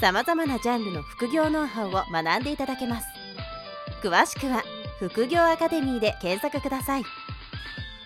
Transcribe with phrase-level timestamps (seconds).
[0.00, 3.06] さまざまなジャンルの副業ノウハウを学んでいただけます
[4.02, 4.62] 詳しくは
[5.00, 7.04] 「副業アカデミー」で検索ください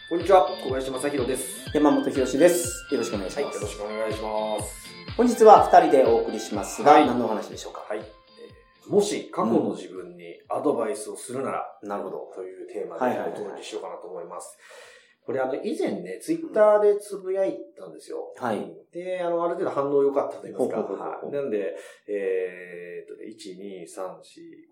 [0.09, 1.71] こんにちは、小林正宏です。
[1.73, 2.87] 山本博です。
[2.93, 3.57] よろしくお願いしはい、ます。
[3.57, 4.87] よろしくお願いします。
[5.16, 7.83] 本日は二人でお送りしますが、はい何のお話でしょうか？
[7.89, 7.99] はい。
[7.99, 12.30] えーもし過去の自分にアドバイスをするなら、なるほど。
[12.35, 14.59] というテーマはいはいはいでお届けしようかなと思います。
[15.25, 18.35] これあの、以前ね、ツイッターでつぶやいたんですよ。
[18.37, 18.73] はい。
[18.93, 20.80] で、あの、ある程度反応良かったと言いますか。
[20.80, 21.77] はいなんで、
[22.09, 24.19] えーっとね、1、2、3、4、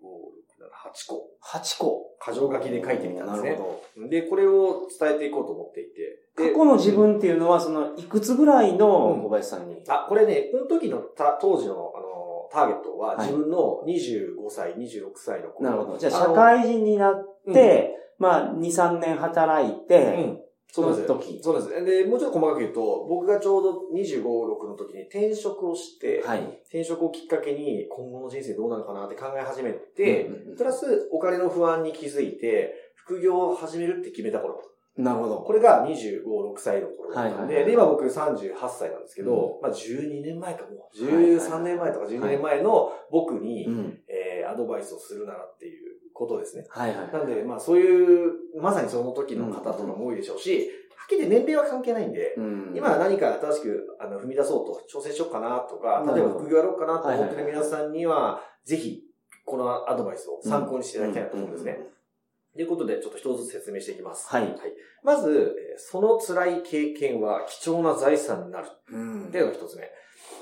[0.03, 1.29] 5、6、7、8個。
[1.41, 2.15] 8個。
[2.23, 4.07] 箇条書きで書いてみたんですねなるほど。
[4.09, 6.19] で、これを伝えていこうと思っていて。
[6.37, 9.81] で過去の自分っていうのは、その、いくつぐらいのうん小林さんに？
[9.87, 15.69] あ、これね、この時のた当時の、あの、ターゲットははい自分の25歳、26歳の頃。
[15.69, 15.97] なるほど。
[15.97, 20.40] じゃあ、社会人になって、まあ、2、3年働いて、うん。
[20.71, 21.07] そうです。
[21.07, 21.85] その時そうです。
[21.85, 26.39] で、もうちょっと細かく言うと、僕がちょうど25、6の時に転職をして、はい。
[26.63, 34.61] 転職をきっかけに今後の人生どうなるかなって考え始めて、うんうんうんプラスお金の不安に気づいて、副業を始めるって決めた頃。
[34.97, 35.37] なるほど。
[35.39, 40.67] これが25、6歳の頃だったんで、はいはいはいで、今僕38歳なんですけど、まあ12年前かも。
[40.67, 43.99] はいはいはい13年前とか12年前の僕に、うん。
[44.07, 46.65] えーアドバイスをするならっていうことですね。
[46.69, 47.11] はいはい。
[47.11, 59.01] なんで、まあそういう、まさにその時の方とかも多いでしょうし、はっきり年齢は関係ないんで、うん今何か新しくあの踏み出そうと挑戦しようかなとか、例えば副業やろうかなと思ってるはいはいはい皆さんには、ぜひ、
[59.45, 61.79] このアドバイスを参考にしていただきたいなと思うんですね。
[62.53, 64.27] ということで、ちょっと一つずつ説明していきます。
[64.27, 64.55] はい
[65.03, 68.67] まず、えーその辛い経験は貴重な財産になる。
[68.91, 69.89] うんっていうのが一つ目。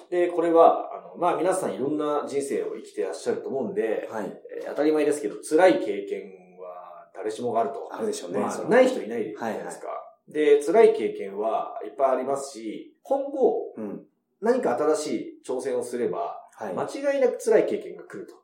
[0.10, 4.26] で、これは、あの、まあ皆さんいろんな人生を生きていらっしゃると思うんで、はい。
[4.26, 7.90] えー当たり前ですけど、辛い経験は誰しもがあると。
[7.92, 9.88] あるでしょうねまあない人いないじゃないですか。
[10.28, 14.06] で、辛い経験はいっぱいありますし、今後、うん。
[14.42, 16.74] 何か新しい挑戦をすれば、はい。
[16.74, 18.36] 間違いなく辛い経験が来ると。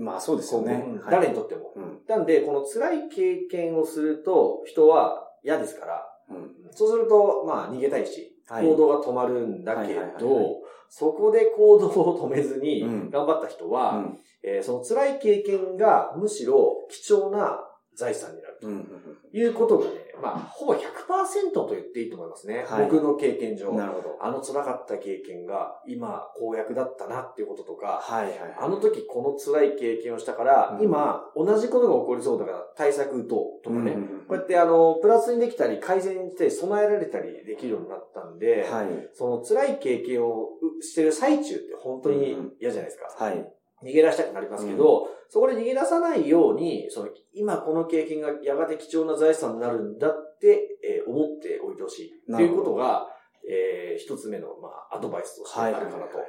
[0.00, 1.72] まあ、そうですよね誰にとっても。
[1.74, 2.00] うん。
[2.06, 6.54] なんで、この辛い経験をすると、人は嫌ですから、うん。
[6.70, 13.10] そうすると、まあ逃げたいし、はい行動が止まるんだけはいはいはいはいど、そこで行動を止めずにうん。
[13.10, 14.18] 頑張った人は、うん。
[14.42, 17.60] えーその辛い経験がむしろ貴重な
[17.98, 18.70] 財産になるうん。
[18.70, 18.86] うん。
[19.32, 19.90] ということがね、
[20.22, 22.64] まあ、ほぼ100%と言っていいと思いますね。
[22.68, 23.72] はい僕の経験上。
[23.72, 24.16] なるほど。
[24.20, 28.56] あの辛かった経験が今公約だったなっていうこととか、はいはいはい。
[28.60, 39.08] あの時この辛い経験をしたから、うん今同じことが起こりそうだから対策打とうとかね、うんこうやってあの、プラスにできたり改善して備えられたりできるようになったんで、はい。
[39.12, 43.24] その辛い経験をしてる最中って本当に嫌じゃないですか。
[43.24, 43.57] はい。
[43.82, 52.32] 逃げ出したくなりますけど、そこで逃げ出さないように、その今この経験がやがて貴重な財産になるんだって、えー思っておいてほしい。
[52.32, 53.08] ということが、
[53.48, 55.72] えー一つ目の、まあ、アドバイスとしてあはい。
[55.72, 56.18] るかなと。
[56.18, 56.26] はい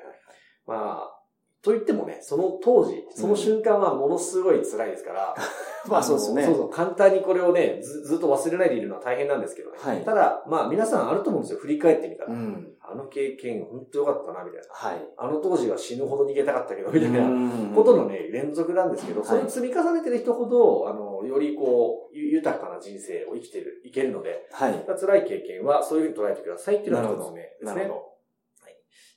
[0.65, 1.18] まあ、
[1.61, 5.35] と言ってもね、その当時、その瞬間はものすごい辛いですから、
[5.89, 9.77] まあそうですねのそうそう、簡単にこれをね、ずずっと忘れないでいるのは大変なんですけどね。
[9.79, 11.59] はいただ、まあ皆さんあると思うんですよ。
[11.59, 12.33] 振り返ってみたら。
[12.33, 12.73] うん。
[12.81, 14.67] あの経験、本当よかったな、みたいな。
[14.69, 15.07] はい。
[15.17, 24.85] あの当時は死ぬほど逃げたかったけど、みたいなうんことのね、連続なんですけど、はいそれを積み重ねてる人ほど、あの、よりこう、ゆ豊かな人生を生きてる、いけるので、はい。
[24.87, 27.73] 辛い経験はそういうふうに捉えてくださいっていうのが一つ目ですね。
[27.73, 28.18] なるほど。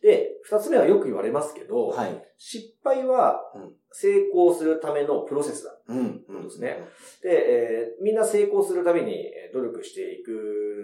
[0.02, 2.24] で、二つ目はよく言われますけど、はい。
[2.38, 5.78] 失敗はうん成功するためのプロセスだ。
[5.88, 6.24] うん。
[6.26, 6.78] そうですね。
[7.22, 10.30] で、えーみんな成功するためにえー努力していく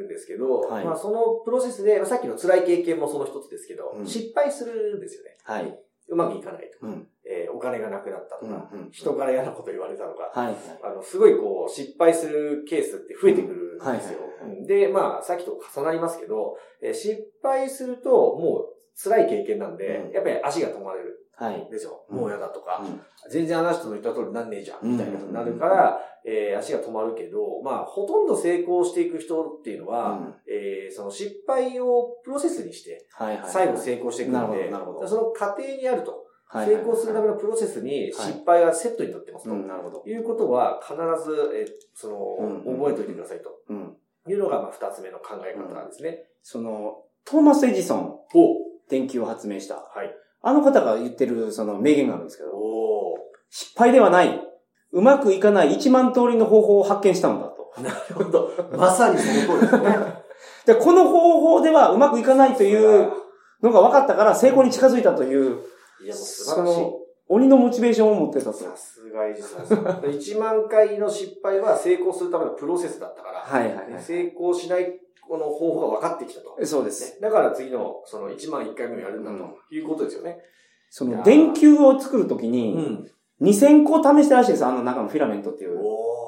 [0.05, 5.37] んですけど、はいまあそのプロセスで、まあさっきの辛い経験もその一つですけど、うん失敗するんですよね。
[5.43, 5.79] はい。
[6.11, 7.09] うまくいかないとか、うん。
[7.25, 10.55] えーお金がなくなったとか、うんうん人から嫌なこと言われたとか、はい。
[10.83, 14.19] あの、すごいこう、失敗するケースって増えてくるんですよ。
[14.67, 21.71] で、まあ、さっきと重なりますけど、えー失敗すると、もう、辛い経験なんで、うんやっぱり足が止まれるはいん。
[21.71, 22.05] ですよ。
[22.11, 23.01] うんもう嫌だとか、うん
[23.31, 33.51] 全然あの人の言った通りになんねえじゃん、うんみたいなことになるから、えー足が止まるけど、まあ、ほとんど成功していく人っていうのは、うんえーその失敗をプロセスにして、はいはい。
[33.51, 39.51] 最後成功していくので、なるほどなるほどその過程にあると、はい成功するためのプロセスに失敗がセットになってますと。
[39.51, 40.03] うん、なるほど。
[40.07, 43.97] いうことは必ず、えその、うん覚えておいてくださいとうん。
[44.27, 46.25] いうのが、まあ、二つ目の考え方ですね。
[46.43, 49.77] その、トーマス・エジソン、お電球を発明した。
[49.77, 50.15] はい。
[50.43, 53.17] あの方が言ってる、その名言があるんですけど、お
[53.51, 54.41] 失敗ではない。
[54.91, 57.59] うまくいかない1万通りの方法を発見したんだと。
[57.83, 58.51] なるほど。
[58.77, 59.99] まさにその通りですね。
[60.67, 63.11] で、この方法ではうまくいかないという
[63.63, 65.59] のが分かったから成功に近づいたという、
[66.03, 66.81] いや、もう素そ晴らしい。
[66.81, 66.93] の、
[67.29, 68.53] 鬼のモチベーションを持ってたと。
[68.53, 69.79] さすがエジソンさん。
[70.01, 74.03] 1万回の失敗は成功するためのプロセスだったから、はいはいはい。
[74.03, 74.99] 成功しない
[75.29, 76.57] この方法が分かってきたと。
[76.65, 77.15] そうです。
[77.15, 80.39] ねだから次のその1万1回目をやるんだということですよね。
[80.91, 83.07] その、電球を作るときうに、ん。
[83.43, 84.65] 2000個試したらしいです。
[84.65, 85.79] あの中のフィラメントっていう。
[85.79, 86.19] おー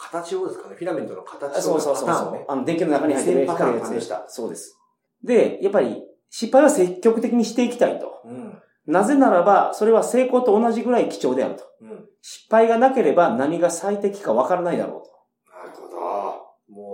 [0.00, 0.76] 形をですかね。
[0.76, 2.44] フィラメントの形とそうそうそうそう。
[2.48, 4.78] あの、電球の中に入ってる2000パターン光るやつ試したそうです。
[5.22, 8.22] で、やっぱり、失敗は積極的にしていきたいと。
[8.24, 8.58] うん。
[8.86, 11.64] なぜならば、それは成功と同じぐらい貴重であると。
[11.82, 12.06] うん。
[12.22, 15.09] 失敗がなければ何が最適かわからないだろうと。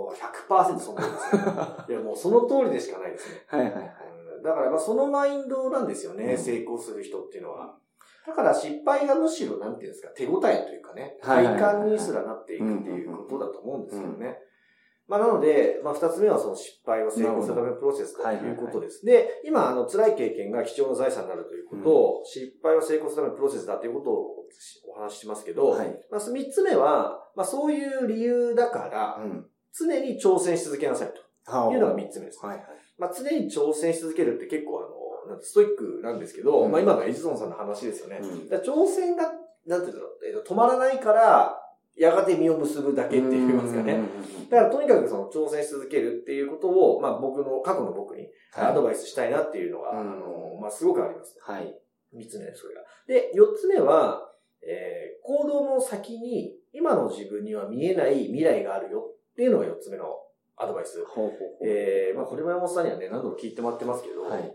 [0.07, 1.43] もう100%その通りですね。
[1.89, 3.43] いや、もうその通りでしかないですね。
[3.47, 3.83] はいはいはい。
[4.11, 7.75] うんだからまあそのマインドなんですよね、うん成功する人っていうのは。
[8.25, 14.37] だから失敗がむしろなんていうんですか、手応えというかね、はいはいはい快感にすらなっていくっていうことだと思うんですけどね。
[15.07, 19.05] まあなので、まあ二つ目はその失敗を成功するためのプロセスということです。
[19.05, 24.35] で、今あの辛い経験が貴重な財産になるということを、失敗を成功するためのプロセスだということを
[24.93, 25.99] お話ししますけど、はい。
[26.11, 29.45] まあ三つ目は、まあそういう理由だから、うん。
[29.73, 32.45] 常に挑戦し続けなさいというのが三つ目です。
[32.45, 32.67] はいはい。
[32.97, 38.19] まあ、常に挑戦し続けるって結構あの、なんてストイックなんですけど、うんまあ今のエジソンさんの話ですよね。
[38.21, 38.27] うん
[38.59, 39.31] 挑戦が、
[39.65, 41.61] なんていうの、えーと止まらないから、
[41.97, 43.99] やがて実を結ぶだけって言いますかね。
[44.49, 51.35] だからとにかくその挑戦し続けるっていうことを、まあ僕の、過去の僕にアドバイスしたいなっていうのが、うんあの、まあすごくあります。
[51.41, 51.75] はい。
[52.13, 52.81] 三つ目です、それが。
[53.07, 54.21] で、四つ目は、
[54.61, 60.05] えー行動の先に今の自分には見えない未来があるよっていうのが四つ目の
[60.57, 61.05] アドバイス。
[61.05, 61.31] ほ。
[61.63, 64.49] えー、まあ、堀間山本さんにはね、何度も聞いてもらってますけど、はいあの、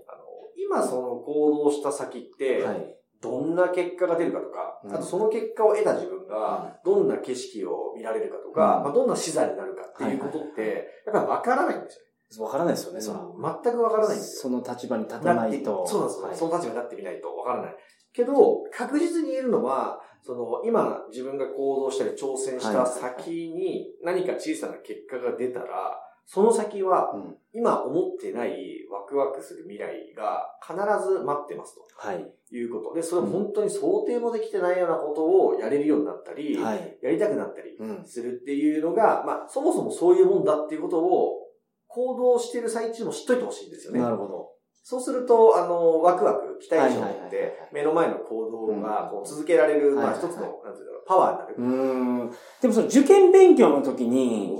[0.57, 2.97] 今その行動した先って、はい。
[3.23, 13.03] どんな結果が出るかとか、うんあとその結果を得た自分が、どんな景色を見られるかとか、うんまあ、どんな視座になるかっていうことって、やっぱりわからないんですよわからないですよね、ね。
[13.03, 13.21] そら。
[13.63, 14.51] 全くわからないんですよ。
[14.51, 15.87] その立場に立たないと。
[15.87, 17.77] そうなんですよ、はいその立場になってみないとわからない。
[18.13, 30.75] けど、確実に言えるのは、その、今自分が行動したり挑戦した先に何か小さな結果が出たら、その先はうん今思ってないワクワクする未来が必
[31.07, 32.27] ず待ってますはい。
[32.49, 32.95] ということ。
[32.95, 36.99] で、それを本当に想定もできてないようなことをやれるようになったり、はい。
[37.03, 38.05] やりたくなったりうん。
[38.07, 41.43] するっていうのが、まあ、そもそもそういうもんだっていうことを
[41.89, 44.01] 行動している最中も知っといてほしいんですよね。
[44.01, 44.49] なるほど。
[44.83, 51.55] そうすると、あの、ワクワク、期待値を持って、目の前の行動がうんこう続けられる、まあ一つの、なんていうの、パワーになる。
[51.57, 52.31] うーん。
[52.61, 54.57] でもその受験勉強の時に、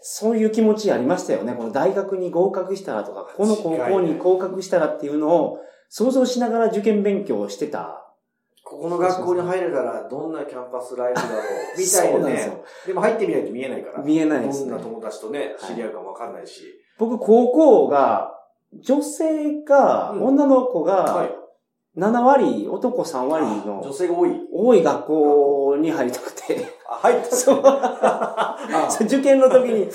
[0.00, 1.52] そういう気持ちありましたよね。
[1.54, 5.58] この大学に合格したらとか、この高校に合格したらっていうのを
[5.88, 8.02] 想像しながら受験勉強をしてた。
[8.62, 12.22] ここの学校に入れたらどんなキャンパスライフだろう、みたいなね。
[12.22, 12.64] そうですよ。
[12.86, 14.02] でも入ってみないと見えないから。
[14.02, 14.84] 見えないですねどんな。
[14.84, 16.62] 友達とね、はい知り合うかもわかんないし。
[16.98, 18.32] 僕、高校が、
[18.72, 21.34] 女性が、うん女の子はがい。
[21.96, 24.30] 7割、男3割女の性が多い。
[24.52, 28.58] 多い学校に入りたくて、あ、入ったそうあ
[29.00, 29.88] 受験の時に、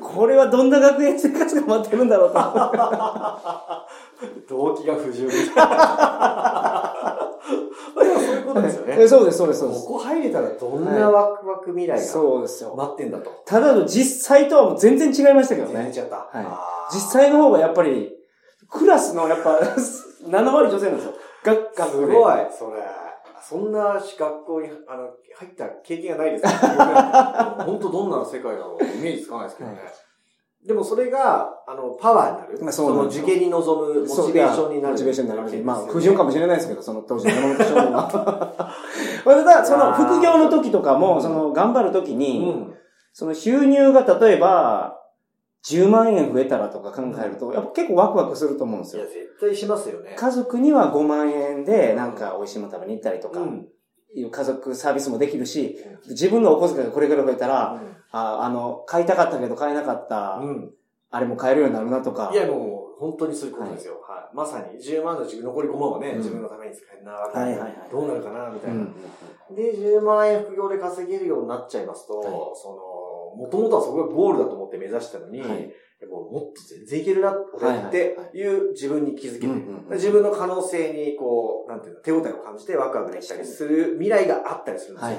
[0.00, 2.38] これはどんな学園生活が待ってるんだろうと。
[4.48, 6.94] 動機が不純みたいな。
[8.00, 8.96] でもそういうことですよね。
[9.00, 9.84] えそうです、そうです、そうです。
[9.86, 12.74] ここ入れたらどんなワクワク未来がそうですよ。
[12.76, 13.30] 待ってんだと。
[13.44, 15.82] ただの実際とはもう全然違いましたけどね。
[15.84, 16.16] 全然違った。
[16.16, 18.12] はいあー実際の方がやっぱり、
[18.70, 19.58] クラスのやっぱ
[20.24, 21.12] 7割女性なんですよ。
[21.42, 22.12] 学学部で。
[22.12, 22.82] すごい、それ。
[23.42, 29.78] そんな学校にあの入った経験がないです本当どんな世界だろうイメージつかないですけどね。
[30.66, 32.58] でもそれが、あの、パワーになる。
[32.62, 34.92] まあその受験に臨むモチベーションになる。
[34.92, 38.74] モチベーションになりまあ、わけですよね不純かもしれないですけど、その当時の山本少年は。
[39.24, 42.74] ただ、その副業の時とかも、うんその頑張る時うに、ん。
[43.14, 44.99] その収入が例えば、
[45.68, 49.10] 10万円増えたらとか考えると、やっぱ結構ワクワクすると思うんですいや、よ。
[49.10, 50.16] 絶対しますよね。
[50.18, 53.68] 家族には5万円でなんか美味しいもの食べに行ったりとか、うん。
[54.12, 60.74] いう家族サービスもできるし、自分のお小遣いがこれぐらい増えたら、ああの、買いたかったけど買えなかった、うん。
[61.12, 62.30] あれも買えるようになるなとか。
[62.32, 64.00] いや、もう、本当にそういうことですよ。
[64.00, 64.36] はい。
[64.36, 68.80] まさに、10万の自分、残り5万はね、うん自分のために使えんな、はいはいはいどうなるかな、みたいな。
[68.80, 69.54] うん。
[69.54, 72.89] で、10万円副業で稼げるようになっちゃいますと、はいその、
[73.40, 75.70] もともとはそこがゴールだと思って目指したのに、はい
[76.08, 79.52] もうもっと全然いけるな、俺っていう自分に気づけて、
[79.96, 85.18] 自分の可能性にこう、なんていうの、手応えを感じてワクワクできたりする未来があったりするんですよ。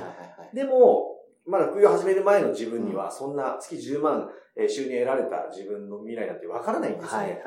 [0.55, 7.41] でも、まだ副業始める前の自分には、そんな月10万えー収入得られた自分の未来なんてわからないんですよね。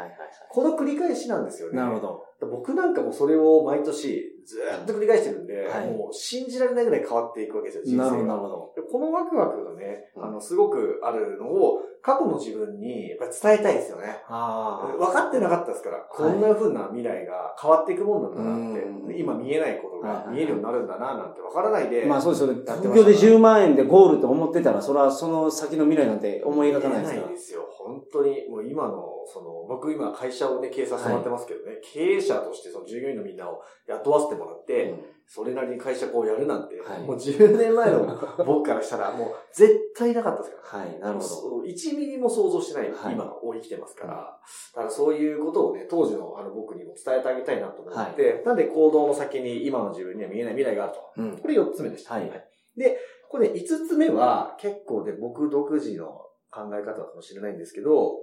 [0.50, 1.76] この繰り返しなんですよね。
[1.76, 2.24] なるほど。
[2.40, 5.90] 僕なんかもそれを毎年ずーっと繰り返してるんで、はい。
[5.90, 8.24] もう信じられないぐらい変わっていくわけですよ、人生が。
[8.24, 10.24] なるほど、このワクワクがね、うん。
[10.24, 14.22] あの、すごくあるのを、過去の自分にやっぱり伝えたいですよね。
[14.28, 22.06] あ分かってなかったですから、こんな風な未来が変わっていくもんなんだなって、今見えないことはいはいはいが見えるようになるんだな、なんて分からないで、あ。
[22.06, 22.60] まあそうですよね。
[22.60, 27.34] やってました副業で10万円でゴールと思ってたら、それはその先の未来なんて思い描かないですからない。
[27.34, 27.62] ですよ。
[27.72, 34.94] 本当に、もう今の、その、僕今会社をね、経営させてもらってますけどね、経営者としてその従業員のみんなを雇わせてもらって、
[35.26, 38.06] それなりに会社こうやるなんて、はいもう10年前の
[38.44, 40.84] 僕からしたらもう絶対なかったですから。
[40.84, 41.24] はい、なるほど。
[41.24, 51.00] そう1ミリも想像してない、はい今を生きてますから、だからそういうことをね、当時のあの僕にも伝えてあげたいなと思って、なんで行動の先に今の自分には見えない未来があると。
[51.16, 51.38] うん。
[51.38, 52.14] これ4つ目でした。
[52.14, 52.30] はい
[52.76, 56.06] で、これ5つ目は結構ね、僕独自の
[56.50, 58.18] 考え方かもしれないんですけど、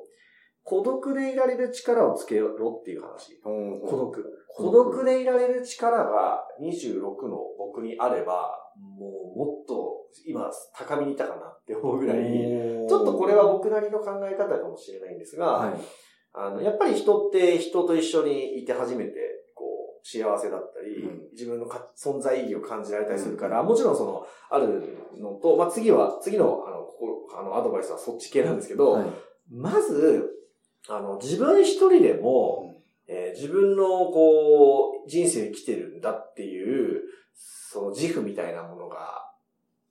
[0.64, 3.40] 孤独でいられる力をつけろっていう話。
[3.44, 4.26] 孤独。
[4.54, 12.18] 孤孤独独でいられる力が26の僕にあれば、もうもっと今高みにいたかなって思うぐらい、
[12.88, 15.74] ちょっとこれは僕なりの考え方かもしれないんですが、はい。
[16.34, 19.12] あの、やっぱり人って人と一緒にいて初めて、
[19.54, 19.66] こ
[20.02, 24.84] う、幸せだったり、うん自分のか存在意義を感じられたりするから、もちろんその、ある
[25.18, 26.88] のと、まあ、次は、次の、あの、
[27.40, 29.10] あの、アドバイスはそっち系なんですけど、はい
[29.52, 30.41] まず、
[30.90, 32.76] あの、自分一人でも、
[33.08, 37.02] えー自分の、こう、人生を生きてるんだっていう、
[37.34, 39.32] その自負みたいなものが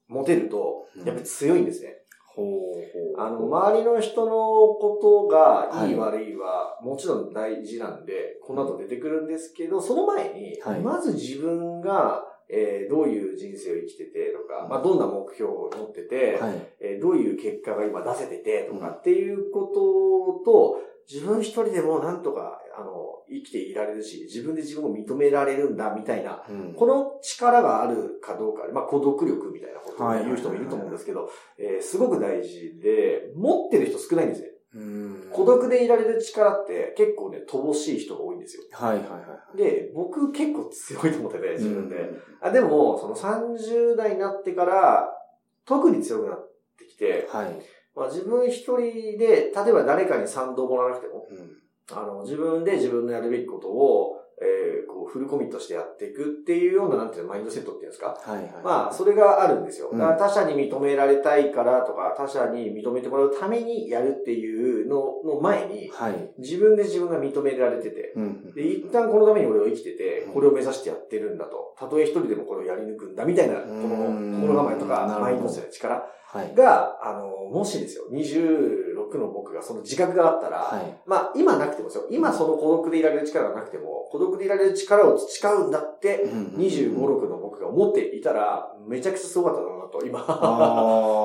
[0.08, 1.96] 持てると、やっぱり強いんですね。
[2.34, 3.26] ほうほう。
[3.26, 4.30] あの、周りの人の
[4.74, 5.92] ことがい。
[5.92, 16.54] いは悪いはもちろん大事なんで、この後出てくるんですけど、その前にはい、まず自分が、えーどういう人生を生きててとか、まあ、どんな目標を持ってて、はい。
[16.80, 20.80] えーどういう結果が今出せててとかっていうことと、
[21.10, 34.49] 自分一人でもなんとか、あの、生きていられるし、自分で自分を認められるんだみたいな、うんこの力があるかどうか、まあ、孤独力みたいなことをはい言う人もいると思うんですけど、えーすごく大事で、持ってる人少ないんですね。
[34.74, 38.62] うん孤独でいられる力って結構ね、乏しい人が多いんですよ。
[38.72, 39.18] はいはいは
[39.54, 39.56] い。
[39.56, 41.96] で、僕結構強いと思ってて、自分で。
[41.96, 45.12] うんあでも、その30代になってから、
[45.66, 47.62] 特に強くなってきて、はい。
[47.94, 48.78] まあ、自分一人
[49.18, 51.60] で、例えば誰かに賛同もらわなくても、うん
[51.92, 58.16] あの、自分で自分のやるべきことを、えーこう、フルコミットしてやっていくっていうような、なんていうの、マインドセットっていうんですか？
[58.20, 58.52] はいはい。
[58.64, 59.90] まあ、それがあるんですよ。
[59.92, 66.32] うんだから他者に認められたいからとか、他者に認めてもらうためにやるっていうのの前に、はい。
[66.38, 71.74] 自分で自分が認められてて、うんで、一旦このために俺は生きてて、これを目指してやってるんだと。
[71.78, 73.70] たとえ一人でもこれをやり抜くんだみたいな、こう
[74.10, 76.54] んの心構えとかマインドセットの力はい。
[76.54, 78.04] が、あの、もしですよ、
[79.10, 81.00] 26の僕がその自覚があったら、はい。
[81.06, 82.06] まあ、今なくてもですよ。
[82.10, 90.20] 今その孤独でいられる力がなくても、孤独でいられる力を培うんだって、25、6の僕が思っていたら、めちゃくちゃすごかったなと、今。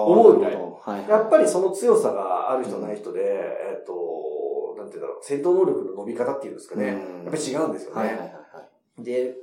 [0.07, 1.09] 思 思うぐらいはい。
[1.09, 6.87] やっぱりその強さがある人ない人で、えっと、なんていうんだろう、戦闘能力の伸び方っていうんですかね。
[6.87, 8.33] やっぱり違うんですよはいはいはいね。
[8.53, 8.61] は
[8.99, 9.03] い。
[9.03, 9.35] で、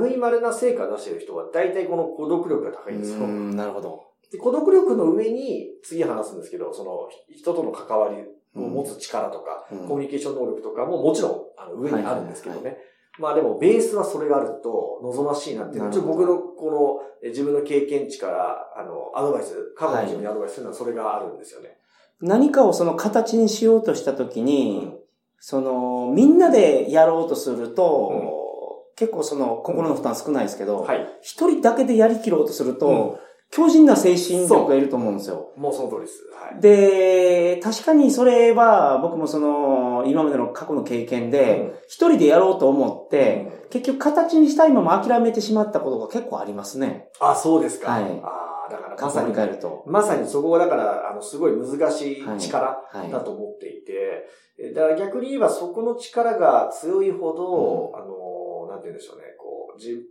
[0.00, 3.24] 類稀な成果を出してる人は、大体この孤独力が高いんですよ。
[3.24, 4.07] うんなるほど。
[4.30, 8.16] で孤独力の上に、次話すんですけど、その、人との関わり
[8.60, 9.88] を持つ力とか、うん。
[9.88, 12.76] コミュニケーション能力とかももちろんあの上にあるんですけどね。
[13.18, 21.78] まあでもベースはそれがあると望ましいなっていうのは、ちょっと僕のこのえ自分の経験値から、あの、アドバイス、過去の自分にアドバイスするのはそれがあるんですよね。
[22.20, 24.94] 何かをその形にしようとしたときに、
[25.40, 31.06] その、みんなでやろうとすると、結構その、心の負担少ないですけど、はい。
[31.22, 32.86] 一人だけでやりきろうとすると、
[33.22, 35.52] うん強靭な精神力がいると思うんですよ。
[35.56, 36.22] もうその通りです。
[36.32, 36.60] はい。
[36.60, 47.08] で、確かにそれは僕もその、今までの過去の経験で、一人でやろうと思って、結局形にしたいまま諦めてしまったことが結構ありますね。
[47.20, 47.92] あ、そうですか。
[47.92, 49.82] はいああ、だからまさに、返ると。
[49.86, 53.10] まさにそこがだから、あの、すごい難しい力はい。
[53.10, 54.28] だと思っていて、
[54.58, 59.24] えだから逆に言えばそこの力が強いほど、あの、なんて言うんでしょうね、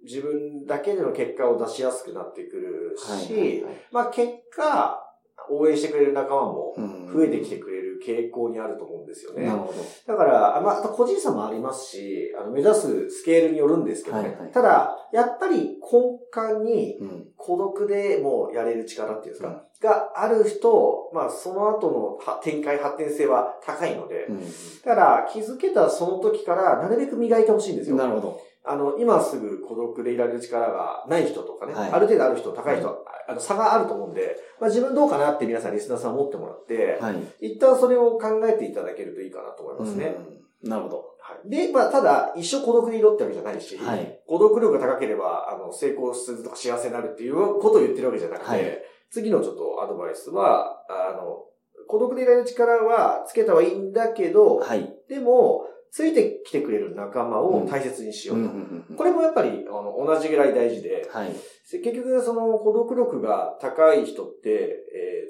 [0.03, 5.03] 自分だけでの結果を出しやすくなってくるし、はいはいはいまあ結果、
[5.49, 9.45] 応援してくれる仲間もうん増えてきてくれる傾向にあると思うんですよね。
[9.45, 9.73] なるほど。
[10.05, 14.23] だから、まあ、個人差もありますし、あの、目指すスケールによるんですけどね。
[14.23, 17.27] はいはいただ、やっぱり根幹にうん。
[17.37, 24.41] 孤独でもやれる力っていうんですか、がある人、まあ、その後のは展開、発展性は高いので、うん
[24.83, 27.95] だから気づけたその時からなるべく磨いてほしいんですよ。
[27.95, 28.41] なるほど。
[28.67, 37.51] あの、今すぐ孤独でいられる力がない人とかね、はいある程度ある人、高い人、あの差があると思うんで、まあ自分どうかなって皆さんリスナーさん思ってもらって、はい。
[37.53, 40.15] 一旦それを考えていただけるといいかなと思いますね。
[40.63, 40.97] なるほど。
[41.19, 41.49] はい。
[41.49, 44.19] で、まあ、ただ、一生孤独でいろってわけじゃないし、はい。
[44.25, 51.45] 孤独力が高ければ、あの、成功するとか幸せになるっていうことを言ってるわけじゃなくて、はい次のちょっとアドバイスは、あの、
[51.87, 54.93] 孤独でいられる力はつけたはいいんだけど、はい。
[55.07, 58.95] でも、ついてきてくれる仲間を大切にしようと。
[58.95, 61.31] これもやっぱり、あの、同じぐらい大事で、はい。
[61.71, 64.49] 結局、その孤独力が高い人って、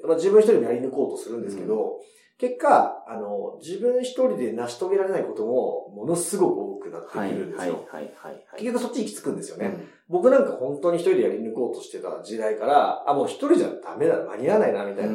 [0.04, 2.00] ーまあ、自分一人でやり抜こうとするんですけど、
[2.38, 7.30] 結果、あの、自分一人で成し遂げられないことも、ものすごく多くなってくはい。
[7.30, 7.68] るんですはい。
[7.70, 7.84] よ。
[7.90, 8.12] はい。
[8.16, 8.44] はい。
[8.58, 9.66] 結局そっち行き着くんですよね。
[9.66, 15.12] うん僕なんか本当に一人でやり抜こうとしてた時代から、あ、もう一人じゃダメだ、間に合わないな、みたいな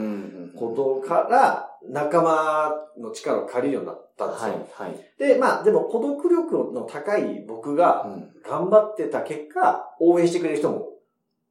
[0.56, 0.72] こ
[1.02, 4.68] とから、仲間の力を借りるようになったんですはいよ。。
[4.72, 4.96] はい。
[5.18, 10.90] で、まあ、でも孤独力の高い僕がうん頑張ってた結果、応援してくれる人も、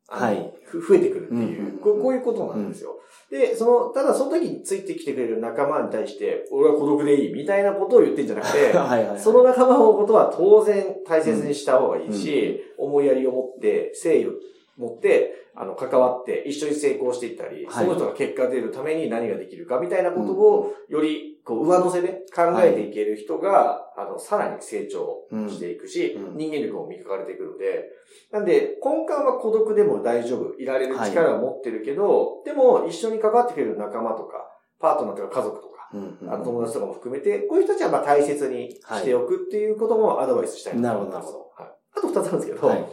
[0.08, 2.98] はいふ増えてくるってうんいう、こうこういうことなんですよ。
[3.30, 9.06] で、その、ただその時についてきてくれる仲間に対して、俺は孤独でいいみたいなことを言ってんじゃなくて、 はい。
[9.06, 9.18] はい。
[9.18, 14.32] その仲間のことは当然大切にした方がいいし、思いやりを持って、誠意を
[14.76, 17.84] 持って、あの、関わって一緒に成功していったり、はい。
[17.84, 26.36] その人が結果出るために何ができるかみたいなことを、より、こう、上乗せで考えていける人が、あの、さらに成長していくし、うん。
[26.36, 27.84] 人間力も磨かれていくので、
[28.30, 34.48] なんで、根幹は孤独でも大丈夫、いられる力を持ってるけど、でも、一緒に関わってくれる仲間とか、
[34.80, 41.26] パートナーとか家族とか、うんあの友達とかも含めて、こういう人たちはまあ大切にしておくっていうこともアドバイスしたいなと思います。
[41.26, 41.62] なるほど。
[41.62, 41.72] はい。
[41.98, 42.86] あと二つあるんですけど、はい。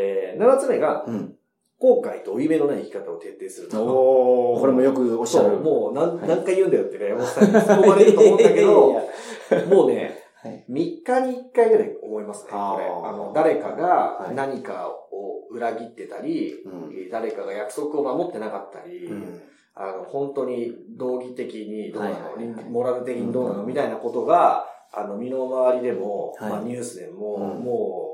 [0.00, 1.34] えー、七つ目が、うん。
[1.78, 3.82] 後悔と負い目のない生き方を徹底すると。
[3.82, 5.56] おー、これもよくおっしゃる。
[5.56, 6.28] もう何,、はい。
[6.28, 10.64] 何回言うんだよってね、山本さんに突っ込まれると思うんだけどもうね、はい。
[10.70, 12.84] 3日に1回ぐらい思いますね、これ。
[12.86, 14.34] あの、誰かがはい。
[14.34, 17.10] 何かを裏切ってたり、うん。
[17.10, 19.40] 誰かが約束を守ってなかったり、うん。
[19.74, 22.64] あの、本当に道義的にどうなの、はいはいはい。
[22.64, 26.50] モラル的にどうなのみたいなことが、あの、身の回りでも、はい。
[26.50, 27.64] まあニュースでも、うん。
[27.64, 28.09] もう、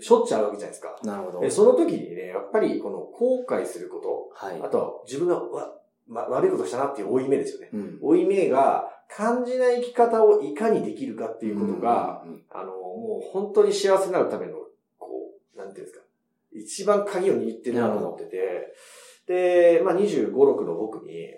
[0.00, 0.96] しょっちゅうあるわけじゃないですか。
[1.02, 1.40] なるほど。
[1.40, 4.68] でその時にね、やっぱりこの後悔するこはいと、あ。
[4.68, 5.72] とは自分がわ、
[6.06, 7.70] ま、悪いことしたなっていう負い目ですよね。
[7.72, 14.54] うん負い目が感じない生き方をいかにできるかっていうことが、、うんあの、もう本当に幸せになるための、
[14.98, 15.08] こ
[15.54, 16.04] う、なんていうんですか、
[16.52, 18.74] 一番鍵を握ってるなと思ってて、
[19.26, 21.36] で、まあ25、6の僕に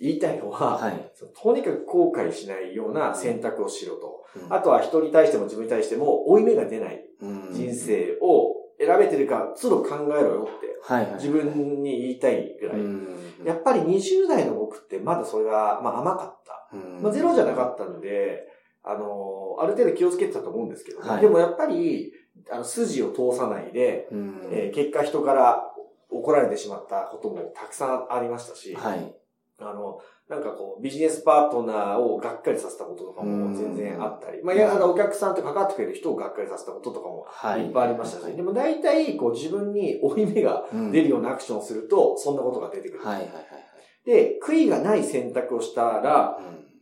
[0.00, 1.12] 言いたいのは、はい。
[1.42, 4.24] とにかく後悔しないような選択をしろと。
[4.36, 11.14] うんあとは人に対しても自分に対しても負い目が出ないうん人生を選べてるか、都度考えろよって、はいはい。
[11.14, 12.78] 自分に言いたいぐらい。
[12.78, 13.08] うん
[13.44, 16.76] やっぱり20代の僕ってまだそれが、まあ甘かった。
[16.76, 18.48] うんまあゼロじゃなかったんで、
[18.84, 22.12] あの、ある程度気をつけてたと思うんですけどね、はいでもやっぱり、
[22.50, 25.64] あの、筋を通さないで、うんえー結果人から
[26.10, 29.14] 怒られてしまったこともたくさんありましたし、はい。
[29.60, 37.66] あの、なんかこう、ビジネスパートナーをがっかりさせたこととかも全然あったり、まあ、いや、あの、お客さんと関わってくれる人をがっかりさせたこととかもはい。
[37.66, 43.04] いっぱいありましたし、でも大体、こう、自分に負い目がうん出るようなアクションをすると、そんなことが出てくる。
[43.04, 43.44] はいはいはい
[44.04, 46.40] で、悔いがない選択をしたら、は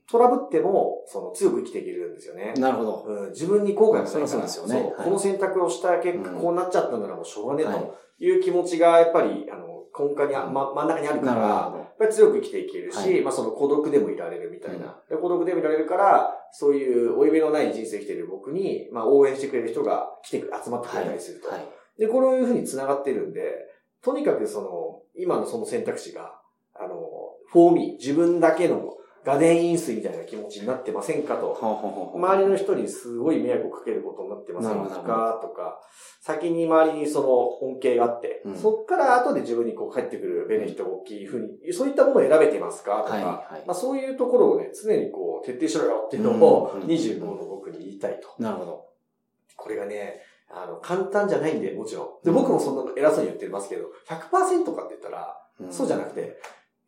[0.09, 2.61] トラブっても、その、強く生きていけるんですよねい。。
[2.61, 3.05] なるほど。
[3.09, 4.27] うん、自分に後悔がないから。
[4.29, 11.83] そうですよねこの選択をした結果、うんこうなっちゃったんならもうしょうがねえはいという気持ちが、やっぱり、あの、根幹にあ、ま、真ん中にあるから、なるやほど。
[11.83, 14.99] っぱり強く生きていけるし、はいまあその孤独でもいられるみたいな。
[15.09, 21.49] で孤独でもいられるから、そういう負い目のない人生を生きている僕に、まあ応援してくれる人が来てく集まってくれたりすると。
[21.49, 21.67] はい。
[21.99, 23.55] で、こういうふうに繋がってるんで、
[24.03, 26.39] とにかくその、今のその選択肢が、
[26.75, 26.95] あの、
[27.49, 31.59] フォーミー、自分だけの画電飲水みたいな気持ちになってませんかと。
[32.15, 35.81] 周りの人にすごい迷惑をかけることになってませんかとか、
[36.23, 37.29] 先に周りにその
[37.61, 48.41] 恩恵があって、うんそっから後で自分にこう返ってくるベネフィットが大きいふうに、そういったものを選べていますかとか、はいはいまあそういうところをね、常にこう徹底しろよっていうのをうん25の僕に言いたいと。
[48.41, 48.87] なるほど。
[49.57, 52.25] これがね、あの、簡単じゃないんで、もちろん。
[52.25, 54.31] で、僕もそんな偉そうに言ってますけど、100%
[54.77, 55.37] かって言ったら、
[55.71, 56.39] そうじゃなくて、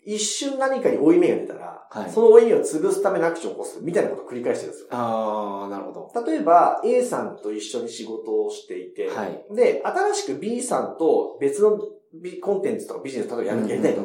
[0.04, 2.10] 一瞬何かに負い目が出たら、はい。
[2.10, 4.88] その負い目を潰すためのアクションを起こすみたいなことを繰り返してるんですよ。
[4.90, 6.26] ああ、なるほど。
[6.26, 9.44] 例えば、A さんと一緒に仕事をしていて、はい。
[9.54, 11.78] で、新しく B さんと別の
[12.14, 14.02] ビコンテンツとかビジネス例えばやりたいと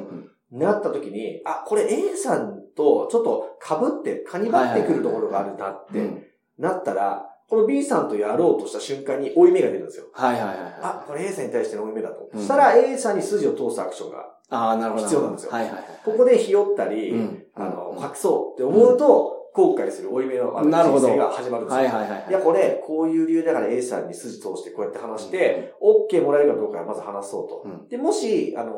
[0.52, 6.24] なった時に、あ、これ A さんとちょっと被って、カニバってくるところがあるなってうん。
[6.58, 10.06] なったら、この B さんとやろうとした瞬間に負い目が出るんですよ。
[10.14, 10.74] はいはいはいはい。
[10.82, 12.30] あ、これ A さんに対しての負い目だと。
[12.34, 15.04] うんそしたら A さんに筋を通すアクションが、ああ、なるほど。
[15.04, 15.84] 必要なんですよはいはいはい。
[16.04, 21.84] ここでひよったり、うんあの、うん隠そうって思うと、後悔する負い目の人生が始まるんですよ。
[21.84, 22.26] はいはいはい。
[22.28, 27.62] いや、これ、こういう理由だから A さんに筋通してこうやって話して、OK もらえるかどうかはまず話そうと。
[27.66, 28.74] うんで、もし、あの、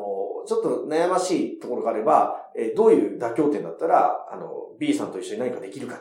[0.46, 5.96] ちょっと悩ましいところがあれば、えーどういう妥協点だったら、あの、B さんと一緒に何かできるか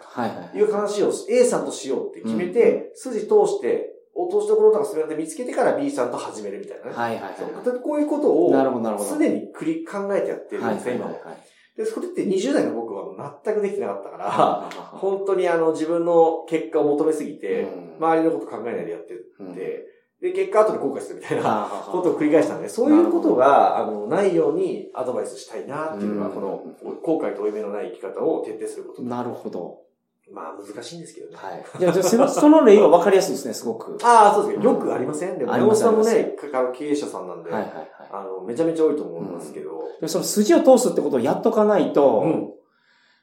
[0.52, 6.92] という話を A さんとしようって決めて、筋通して、落としどころとかそれで見つけてから B さんと始めるみたいなね。
[6.94, 7.34] はいはいはい。
[7.84, 9.10] こういうことを、なるほどなるほど。
[9.18, 11.20] 常に繰り考えてやってるんですね、今も。
[11.76, 13.04] で、それって20代の僕は
[13.44, 17.68] 全くできてなかったから、本当にあの自分の結果を求めすぎて、
[18.00, 19.14] 周りのこと考えないでやって
[19.54, 19.86] て、
[20.26, 26.64] で、結果後で後悔するみたいなことを繰り返したんで、そういうことが、あの、ないようにアドバイスしたいなっていうのが、うんこの、
[27.04, 29.04] 後悔と負い目のない生き方を徹底すること。
[29.04, 29.82] なるほど。
[30.32, 31.38] まあ、難しいんですけどね。
[31.38, 31.64] はい。
[31.80, 33.98] じゃそのその例は分かりやすいですね、すごく。
[34.04, 35.38] ああ、そうですけど、よくありません？
[35.38, 37.88] でも、山本さんもね、か経営者さんなんで、はいはいはい。
[38.12, 42.52] あの、めちゃめちゃ多いと思いますけど、でもその筋を通すってことをやっとかないと、うん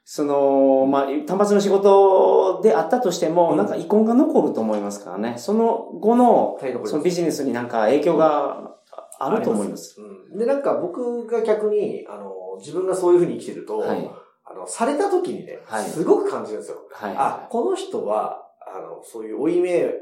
[0.04, 5.34] その、まあ、単発の仕事であったとしても、うんなんか遺恨が残ると思いますからね。
[5.38, 8.72] その後の、そのビジネスになんか影響が
[9.18, 10.00] あると思います。
[10.00, 10.38] うん。
[10.38, 14.10] で、なんか僕が逆に、あの、自分がそういうふうに生きてると、はい。
[14.44, 16.78] あの、された時にね、はいすごく感じるんですよ。
[16.90, 17.14] はい。
[17.16, 18.42] あ、この人は、
[18.74, 19.92] あの、そういう負い目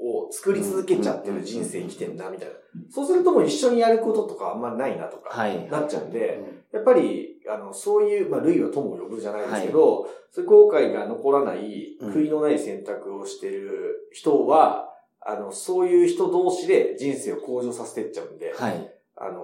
[0.00, 2.54] を作り続けちゃってる人生生きてんな、みたいな。
[2.90, 5.68] そうするともう一緒にやることとかあんまないなとか、はい。
[5.68, 14.88] なっちゃうんで、うんやっぱり、あの、そういう、まあ、類は友を呼ぶじゃないですけど、そういう後悔が残らない、うん悔いのない選択をしてる人は、
[15.20, 18.94] あの、そういう人同士で人生を向上させていっちゃうんで、はい。
[19.16, 19.42] あの、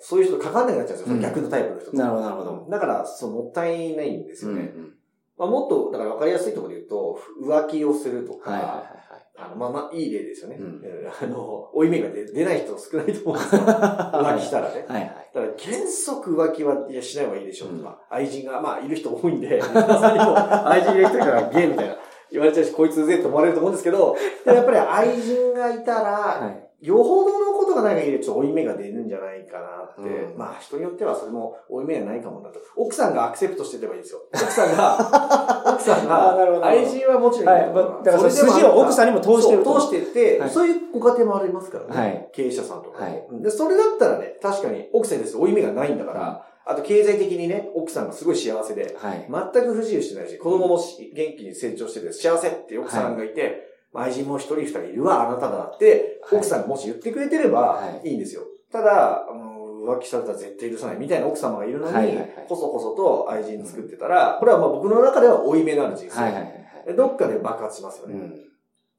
[0.00, 1.96] そういう人と関わんなくなっちゃうんですよ、うん逆のタイプの人と。
[1.96, 4.72] なるほどなるほどだから、そう、もったいないんですよね。
[4.76, 4.94] うん
[5.36, 9.04] まあ、もっと、だから分かりやすいところで言うと、浮気をするとか、はいはいはい
[9.36, 10.56] あの、まあまあ、いい例ですよね。
[10.60, 10.82] うんうん
[11.20, 13.62] あの、追い目が出出ない人少ないと思うんですよ。
[13.66, 14.84] 浮気したらね。
[14.86, 15.00] はい。
[15.00, 15.30] はいはい。
[15.34, 21.96] だから原則浮気はいやしない方がいいでしょうとか、愛人が、まあ、いる人多いんで、皆さんにも愛人いる人からゲーみたいな
[22.30, 26.86] 言われちゃうし、こいつうぜえと思われると思うんですけど、やっぱり愛人がいたら、はい。
[26.86, 27.43] よほどの
[27.84, 30.02] ことがない限り、ちょっと追い目が出るんじゃないかなって。
[30.02, 30.38] うん。
[30.38, 32.60] まあ、人によってはそれも追い目がないかもなと。
[32.76, 34.20] 奥さんがアクセプトしてればいいんですよ。
[34.32, 40.50] 奥さんが、 奥さんが、愛人はもちろんいるけどはいだから筋を奥さんにも通してる通してって、はい。
[40.50, 42.00] そういうご家庭もありますからね。
[42.00, 42.28] はい。
[42.32, 43.42] 経営者さんとかも、はい。
[43.42, 45.36] で、それだったらね、確かに奥さんです。
[45.36, 49.28] 追い目がないんだから、あと経済的にね、奥さんがすごい幸せで、はい。
[49.28, 58.42] 全く不自由してないし、子供もし元気に成長してて幸せって奥さんがいて、まあ愛人も一人二人いるわ、あなただって、はい奥さんがもし言ってくれてればはいいいんですよ。
[58.72, 59.54] ただ、あの
[59.84, 66.94] 浮気されたら絶対許さないみたいな奥様がいるのに、こそこそと愛人作ってたら、これはまあ僕の中では負い目のある人生。
[66.96, 68.14] どっかで爆発しますよね。
[68.14, 68.44] うん。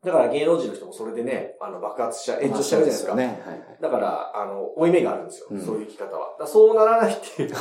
[0.03, 3.15] だから芸能人の人もそれでね、あの爆発しちゃう、炎上しちゃうじゃないですか。
[3.15, 3.41] まあそうよね。
[3.43, 3.81] はいはい。
[3.81, 5.47] だから、あの、負い目があるんですよ。
[5.49, 6.47] うんそういう生き方は。
[6.47, 7.51] そうならないっていう。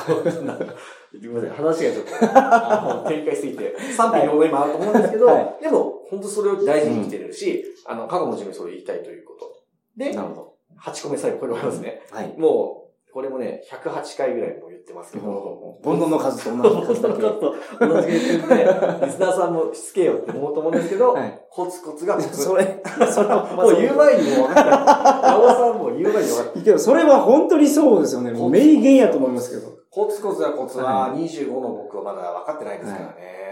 [0.44, 0.74] なんか
[1.10, 1.50] すみません。
[1.50, 9.64] 話がちょっと、あの展開しすぎて、賛否両論今あると思うんですけど、はいでも、本当それを大事に生きてるし、あの、過去の自分にそれを言いたいということ。
[9.96, 10.54] で、なるほど。
[10.80, 12.02] 8個目最後、これ終わりますね。
[12.10, 12.34] はい。
[12.38, 17.20] もう、これもね、108回ぐらいも言ってますけど、煩悩の数と同じ数だけ。
[17.20, 22.34] ちょっと同じ言ってるんで、リスナーさんもしつけよって思うと思うんですけど、はいコツコツがコツ。
[22.42, 25.34] それ、それは、 もう言う前にもう分かった。
[25.34, 26.60] 青さんも言う前に分かった。
[26.60, 28.32] けど、それは本当にそうですよね。
[28.32, 29.72] もう名言やと思いますけど。
[29.88, 33.43] コツコツやコツはは25の僕はまだ分かってないですからね。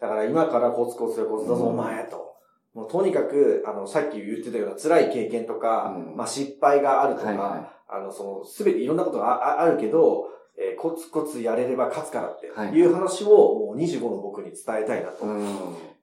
[0.00, 2.30] だから今からコツコツやコツだぞ、うんお前と。
[2.74, 15.24] もうとにかく、あの、さっき言ってたような辛い経験とか、うんまあ失敗があるとか、はいはあの、その、すべていろんなことがあるけど、えーコツコツやれれば勝つからってはいいう話をもう25の僕に伝えたいなと。
[15.24, 15.46] うん。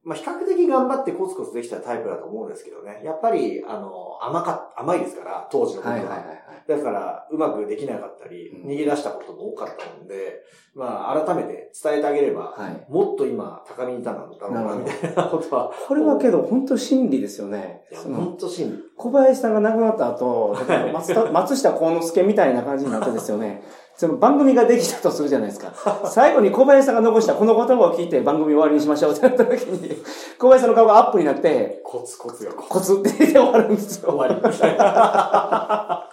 [0.07, 3.01] まあ比較的頑張ってコツコツできたタイプだと思うんですけどね。
[3.03, 5.95] やっぱり、あの、甘か、甘いですから、当時の僕は。
[5.95, 6.37] はいはいはいはい。
[6.65, 10.43] だから、うまくできなかったり、うん逃げ出したことも多かったので、
[10.73, 12.89] まあ、改めて伝えてあげれば、はい。
[12.89, 15.73] もっと今、高みにいたんだろうな、みたいなことは。
[15.87, 17.81] これはけど、本当真理ですよね。
[18.05, 18.83] 本当真理。
[18.95, 20.55] 小林さんが亡くなった後、
[20.93, 23.61] 松田 松下幸之助みたいな感じになってですよね。
[23.97, 25.73] その番組ができたとするじゃないですか。
[26.05, 30.03] 最後に小林さんが残したこの言葉を聞いて番組終わりにしましょうってなった時に、
[30.37, 32.69] 小林さんの顔がアップになって、コツコツがコツ。
[32.69, 34.11] コツって言って終わるんですよ。
[34.15, 34.35] 終わり。
[34.39, 36.03] は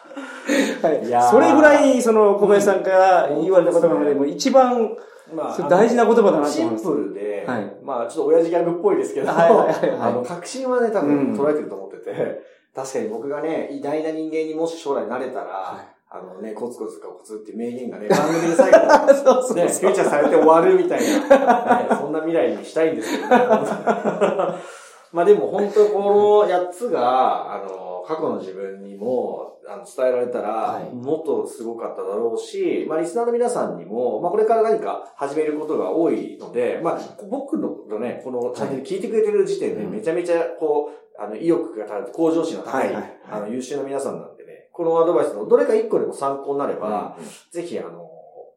[0.93, 4.97] いいそれぐらい、その小林さんから言われた言葉でも一番
[5.35, 6.87] まそれ大事な言葉だなとシン思います。
[6.87, 12.43] プルで、はいまあ、ちょっと親父ギャグっぽいですけど、はいはいはいはいあの、確信はね、多うん分捉えてると思ってて、
[12.75, 18.79] 確かに僕がね、偉大な人間にもし将来なれたら、はいあのね、コツコツかコツって名言がね、番組で最後、
[19.13, 23.37] そうそうね、フューチャーされて終わるみたいな、ね、そんな未来にしたいんですけどね。
[25.13, 30.95] まあでも本当この8つが、あの、過去の自分にもあの伝えられたらは、い。
[30.95, 39.91] もっとすごかっただろうし、まあリスナーの皆さんにも、まあこれから何か始めることが多いので、まあ僕のね、このチャンネル聞いてくれてる時点でうん。
[39.91, 42.95] めちゃめちゃこう、あの、意欲が高い、向上心の高い、
[43.31, 44.34] あの、優秀な皆さんなん
[44.75, 47.17] このアドバイスのどれか一個でも参考になれば、
[47.53, 48.11] ぜひあの、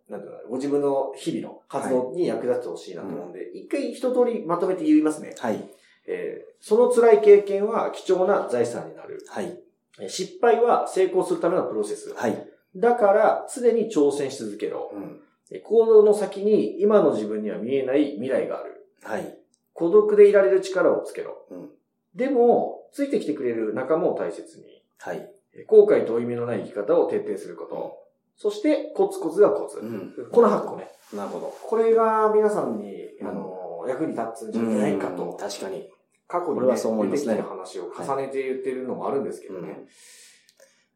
[0.10, 5.36] なんだろうご自分の日々の活動に役立ってほしいなと思うんで、一、回一通りまとめて言いますね。
[5.38, 5.63] はい。
[6.08, 9.23] えーその辛い経験は貴重な財産になる。
[9.30, 9.60] はい。
[9.99, 12.15] えー失敗は成功するためのプロセス。
[12.15, 12.47] はい。
[12.75, 14.91] だから、常に挑戦し続けろ。
[14.93, 15.21] うん。
[15.51, 18.88] えー行動の先に今の自分には見えない未来がある。
[19.03, 19.38] はい。
[19.73, 21.45] 孤独でいられる力をつけろ。
[21.51, 21.69] うん
[22.15, 24.82] でも、ついてきてくれる仲間を大切に。
[24.97, 25.32] はい。
[25.58, 27.98] えー後悔と負い目のない生き方を徹底すること。
[28.38, 29.80] そして、コツコツがコツ。
[29.80, 30.13] うん。
[30.32, 30.88] この8個ね。
[31.13, 31.54] なるほど。
[31.63, 35.38] これが皆さんに、うんあの、役に立つんじゃないかうんと。
[35.39, 35.89] 確かに。
[36.28, 39.80] 過去に、ね、そう思いますね出てきた話を重ねて言ってるのもあるんですけどね。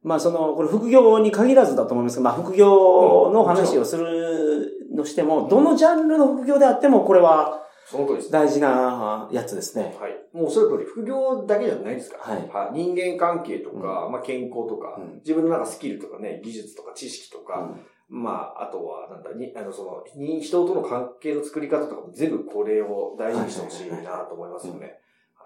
[0.04, 8.32] まあその、これ副業に限らずだと思いますけど、まあ副業の話をするのしても、どのジャンルの副業であっても、これはその通りです。
[8.32, 9.98] 大事なやつですね。
[10.00, 10.12] はい。
[10.32, 12.36] もうおっしゃる通り、副業だけじゃないですから。
[12.36, 24.98] はい人間関係とか、まあ健康とか、うん自分のなんかスキルとかね、技術とか知識とか、うんまあ、あとは、なんだ、に、あの、その、に人との関係の作り方とかも全部これを大事にしてほしいなと思いますよね。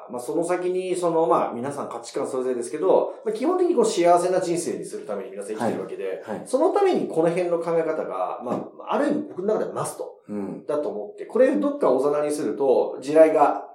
[0.10, 6.43] まあ、その先に、その、まあ、皆さん価値観それぞれですけど、まあ、基本的にこう幸せな人生にするために皆さん生きてるわけで、はい。
[6.45, 10.14] そのためにこの辺の考え方が、まあ、ある意味僕の中ではマストうん。
[10.67, 13.65] だと思って、これどっかおざなりすると、地雷が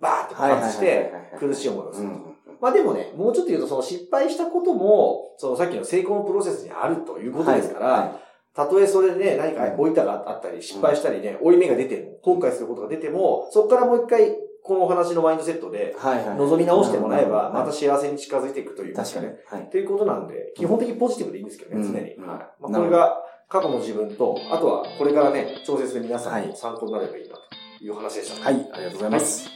[0.00, 2.36] バーって爆発して、苦しい思いをすると。
[2.60, 8.20] まあでもね、もうちょっと言うと、その失敗したことも、そのさっきの成功のプロセスにあるということですから、は
[8.56, 15.94] たとえそれでね、何か置いたがあったり、失敗したりね、負い目が出ても、後悔することが出ても、そこからもう一回、このお話のマインドセットで。
[16.38, 18.96] 望み直してもらえば、まはいた幸せに近づいていくという。
[18.96, 19.26] 確かに。
[19.26, 19.70] はい。
[19.70, 22.16] ということなんで、基本的にポジティブでいいんですけどね、うん常に。
[22.16, 29.48] まあ、これが過去の自分と、あとはこれからね、調節で皆さんはいの参考になればいいなという話でした、はい、ありがとうございます。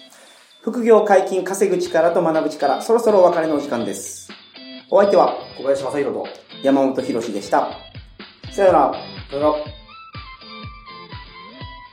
[0.62, 4.30] 副業解禁稼ぐ力と学ぶ力、そろそろお別れのお時間です。
[4.90, 6.26] お相手は小林正宏と、
[6.62, 7.70] 山本博史でした。
[8.52, 8.94] さよなら。
[9.28, 9.54] それが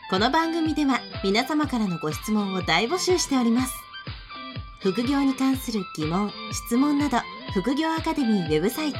[0.10, 3.73] この番組では皆様からのご質問を大募集しております。
[4.81, 6.31] 副業に関する疑問、
[6.67, 7.17] 質問など、
[7.53, 8.99] 副業アカデミーウェブサイト、